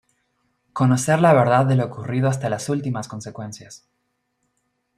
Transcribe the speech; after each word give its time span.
Conocer 0.73 1.21
la 1.21 1.31
verdad 1.31 1.67
de 1.67 1.75
lo 1.75 1.85
ocurrido 1.85 2.27
hasta 2.27 2.49
las 2.49 2.69
últimas 2.69 3.07
consecuencias. 3.07 3.85